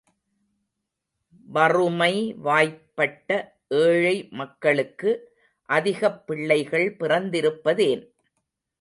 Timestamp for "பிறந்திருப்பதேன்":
6.99-8.03